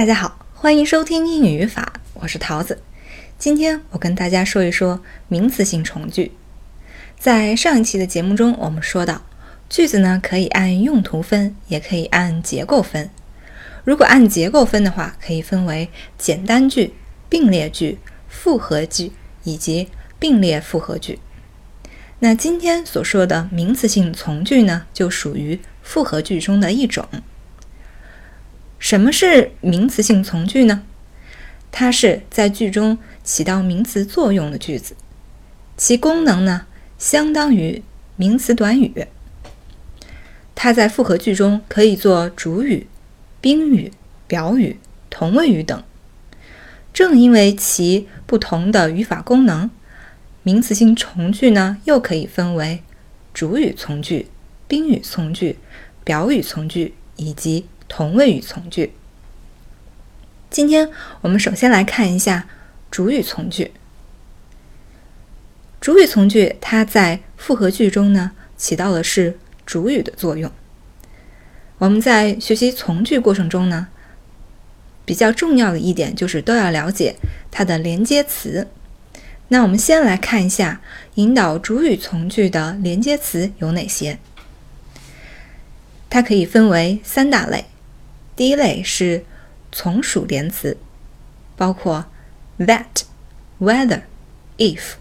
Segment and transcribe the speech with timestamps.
[0.00, 2.82] 大家好，欢迎收听英语语法，我是桃子。
[3.38, 6.32] 今天我跟大家说一说名词性从句。
[7.18, 9.20] 在上一期的节目中，我们说到，
[9.68, 13.10] 句子呢可以按用途分，也可以按结构分。
[13.84, 16.94] 如果按结构分的话，可以分为简单句、
[17.28, 19.12] 并列句、复合句
[19.44, 21.18] 以及并列复合句。
[22.20, 27.06] 那今天所说的名词性从句呢，就属于复合句中的一种。
[28.80, 30.82] 什么是名词性从句呢？
[31.70, 34.96] 它是在句中起到名词作用的句子，
[35.76, 36.66] 其功能呢
[36.98, 37.82] 相当于
[38.16, 39.06] 名词短语。
[40.54, 42.86] 它在复合句中可以做主语、
[43.42, 43.92] 宾语、
[44.26, 44.78] 表语、
[45.10, 45.82] 同位语等。
[46.92, 49.70] 正因为其不同的语法功能，
[50.42, 52.82] 名词性从句呢又可以分为
[53.34, 54.28] 主语从句、
[54.66, 55.58] 宾语从句、
[56.02, 57.66] 表语从句以及。
[57.90, 58.92] 同位语从句。
[60.48, 60.88] 今天
[61.22, 62.46] 我们首先来看一下
[62.88, 63.72] 主语从句。
[65.80, 70.50] 主语从句它在复合句中呢，起到的是主语的作用。
[71.78, 73.88] 我们在学习从句过程中呢，
[75.04, 77.16] 比较重要的一点就是都要了解
[77.50, 78.68] 它的连接词。
[79.48, 80.80] 那我们先来看一下
[81.14, 84.20] 引导主语从句的连接词有哪些。
[86.08, 87.64] 它可以分为三大类。
[88.40, 89.26] 第一类是
[89.70, 90.78] 从属连词，
[91.58, 92.06] 包括
[92.58, 93.02] that、
[93.60, 94.00] whether、
[94.56, 94.94] if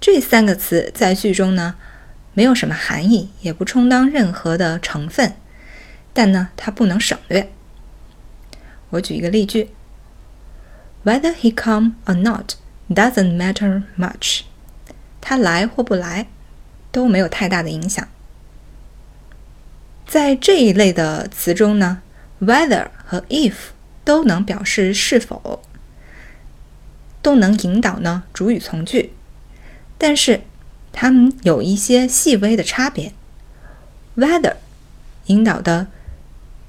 [0.00, 1.74] 这三个词在句中呢
[2.32, 5.34] 没有什么含义，也不充当任何的成分，
[6.12, 7.50] 但呢它不能省略。
[8.90, 9.70] 我举一个例句
[11.04, 12.52] ：Whether he come or not
[12.88, 14.42] doesn't matter much。
[15.20, 16.28] 他来或不来
[16.92, 18.06] 都没有太大的影响。
[20.06, 22.00] 在这一类的词中呢
[22.40, 23.54] ，whether 和 if
[24.04, 25.60] 都能表示是否，
[27.20, 29.12] 都能引导呢主语从句，
[29.98, 30.42] 但是
[30.92, 33.12] 它们有一些细微的差别。
[34.16, 34.54] whether
[35.26, 35.88] 引导的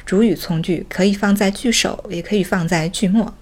[0.03, 3.35] 主语从句可以放在句首，也可以放在句末，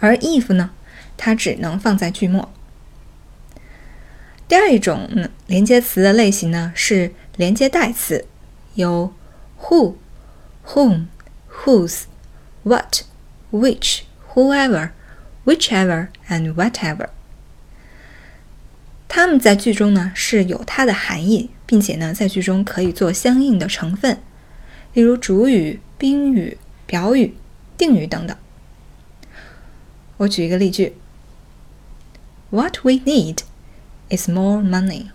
[0.00, 0.70] 而 if 呢，
[1.16, 2.52] 它只能放在句末。
[4.46, 8.26] 第二种连接词的类型呢是连接代词。
[8.74, 9.12] 有
[9.60, 9.94] who、
[10.66, 11.06] whom、
[11.64, 12.04] whose、
[12.62, 13.02] what、
[13.50, 14.02] which、
[14.34, 14.90] whoever、
[15.44, 17.08] whichever and whatever。
[19.08, 24.22] 它们在句中呢是有它的含义，并且呢在句中可以做相应的成分，
[24.94, 26.56] 例如主语、宾语、
[26.86, 27.36] 表语、
[27.76, 28.36] 定语等等。
[30.16, 30.96] 我举一个例句
[32.50, 33.40] ：What we need
[34.08, 35.08] is more money。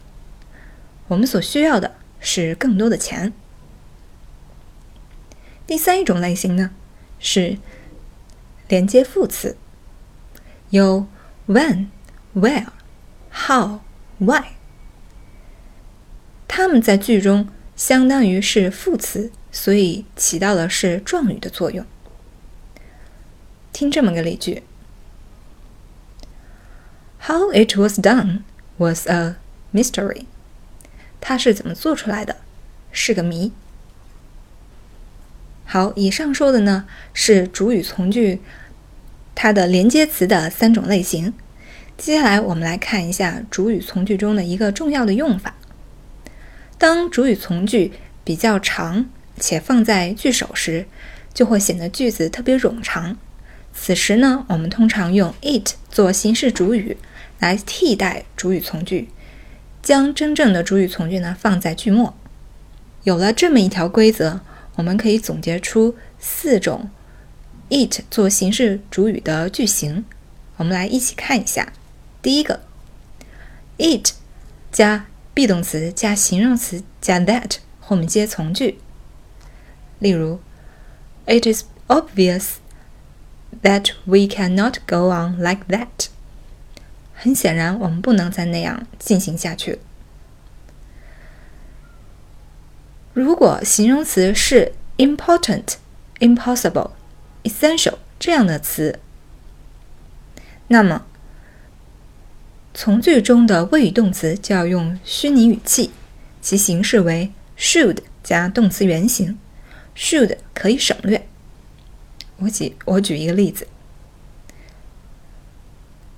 [1.07, 3.34] 我们所需要的是更多的钱。
[5.68, 6.72] 第三一种类型呢，
[7.20, 7.58] 是
[8.70, 9.58] 连接副词，
[10.70, 11.06] 有
[11.46, 11.88] when、
[12.34, 12.68] where、
[13.34, 13.82] how、
[14.18, 14.54] why，
[16.48, 21.86] 它们在句中相当于是副词，所以起到的是状语的作用。
[23.74, 24.64] 听这么个例句
[27.20, 28.44] ：How it was done
[28.78, 29.36] was a
[29.74, 30.26] mystery。
[31.20, 32.38] 它是怎么做出来的，
[32.94, 33.52] 是个谜。
[35.70, 38.40] 好，以上说的呢是主语从句
[39.36, 41.34] 它的连接词的三种类型。
[41.98, 45.56] 接下来我们来看一下主语从句中的一个重要的用法。
[46.78, 47.92] 当主语从句
[48.24, 49.08] 比较长
[49.38, 50.86] 且放在句首时，
[51.34, 53.18] 就会显得句子特别冗长。
[53.74, 56.96] 此时呢，我们通常用 it 做形式主语
[57.40, 59.10] 来替代主语从句，
[59.84, 62.16] 将真正的主语从句呢放在句末。
[63.04, 64.40] 有了这么一条规则。
[64.78, 66.90] 我们可以总结出四种
[67.70, 70.06] it 做形式主语的句型，
[70.56, 71.74] 我们来一起看一下。
[72.22, 72.62] 第一个
[73.78, 74.14] ，it
[74.72, 78.80] 加 be 动词加形容词加 that 后面接从句。
[80.00, 80.40] 例如
[81.26, 82.57] ，It is obvious
[83.63, 86.10] that we cannot go on like that。
[87.16, 89.80] 很显然，我们不能再那样进行下去。
[93.13, 95.76] 如果形容词是 important、
[96.20, 96.92] impossible、
[97.44, 99.00] essential 这样的词，
[100.68, 101.06] 那么
[102.74, 105.92] 从句中的谓语动词就要用虚拟语气，
[106.42, 109.38] 其形式为 should 加动词原形。
[109.96, 111.28] should 可以省略。
[112.38, 113.68] 我举我举一个例子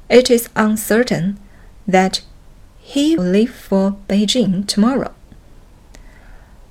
[0.10, 1.36] ：It is uncertain
[1.88, 2.20] that
[2.86, 5.12] he will leave for Beijing tomorrow.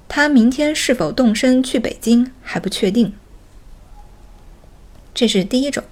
[0.08, 3.12] 他明天是否动身去北京还不确定。
[5.14, 5.84] 这是第一种。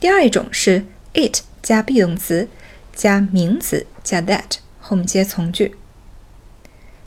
[0.00, 0.84] 第二一种是
[1.14, 2.48] it 加 be 动词
[2.94, 5.76] 加名词加 that 后面接从句。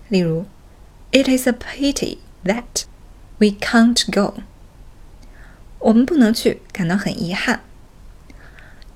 [0.08, 0.46] 例如
[1.12, 2.86] ，It is a pity that
[3.38, 4.42] we can't go。
[5.80, 7.62] 我们不能去，感到很遗憾。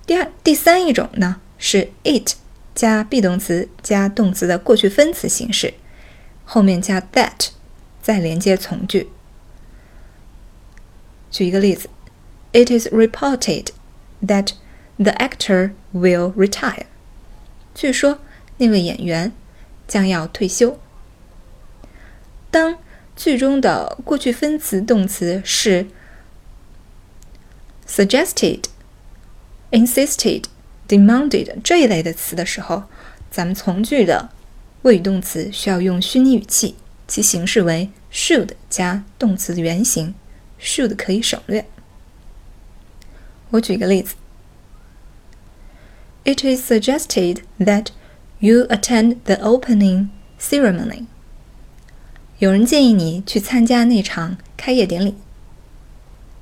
[0.08, 2.36] 第二、第三一种呢是 it
[2.74, 5.74] 加 be 动词加动词的过去分词形式，
[6.53, 7.48] 后面加 that，
[8.01, 9.09] 再连接从句。
[11.31, 11.89] 举一个例子
[12.51, 13.68] ，It is reported
[14.21, 14.51] that
[14.98, 16.88] the actor will retire。
[17.74, 18.19] 据说
[18.57, 19.31] 那位演员
[19.88, 20.77] 将要退休。
[22.51, 22.77] 当
[23.15, 25.88] 句中的过去分词动词是
[27.88, 28.65] suggested、
[29.71, 30.44] insisted、
[30.89, 32.83] demanded 这一类的词的时候，
[33.31, 34.31] 咱们从句的
[34.83, 36.75] 谓语动词需要用虚拟语气，
[37.07, 40.16] 其形式为 should 加动词的原形
[40.60, 41.66] ，should 可以省略。
[43.51, 44.16] 我举个例子
[46.24, 47.88] ：It is suggested that
[48.39, 50.07] you attend the opening
[50.39, 51.06] ceremony.
[52.39, 55.13] 有人建议你去参加那场开业典礼。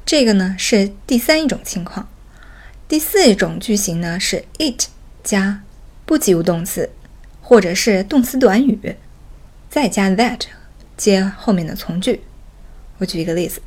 [0.05, 2.07] 这个呢是第三一种情况。
[2.87, 4.87] 第四种句型呢是 it
[5.23, 5.63] 加
[6.05, 6.89] 不及物动词，
[7.49, 8.95] 或者是动词短语，
[9.71, 10.41] 再加 that
[10.95, 12.21] 接后面的从句。
[12.99, 13.59] 我举一个例子：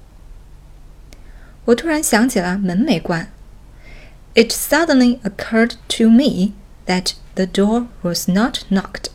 [1.65, 3.33] 我突然想起了门没关。
[4.35, 6.53] It suddenly occurred to me
[6.87, 9.07] that the door was not knocked.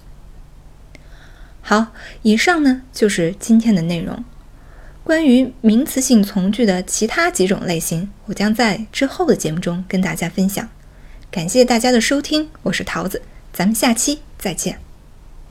[1.62, 1.94] 好，
[2.24, 4.26] 以上呢就是今天的内容。
[5.06, 10.68] 关于名词性从句的其他几种类型，我将在之后的节目中跟大家分享。
[11.32, 13.22] 感谢大家的收听，我是桃子，
[13.58, 14.87] 咱们下期再见。